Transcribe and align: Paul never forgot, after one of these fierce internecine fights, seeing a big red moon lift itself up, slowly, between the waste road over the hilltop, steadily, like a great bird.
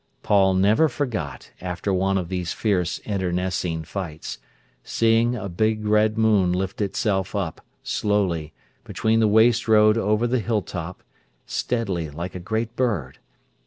Paul 0.23 0.55
never 0.55 0.89
forgot, 0.89 1.51
after 1.61 1.93
one 1.93 2.17
of 2.17 2.27
these 2.27 2.53
fierce 2.53 2.97
internecine 3.05 3.83
fights, 3.83 4.39
seeing 4.83 5.35
a 5.35 5.47
big 5.47 5.85
red 5.85 6.17
moon 6.17 6.51
lift 6.53 6.81
itself 6.81 7.35
up, 7.35 7.63
slowly, 7.83 8.51
between 8.83 9.19
the 9.19 9.27
waste 9.27 9.67
road 9.67 9.99
over 9.99 10.25
the 10.25 10.39
hilltop, 10.39 11.03
steadily, 11.45 12.09
like 12.09 12.33
a 12.33 12.39
great 12.39 12.75
bird. 12.75 13.19